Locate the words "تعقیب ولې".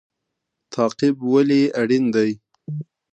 0.73-1.61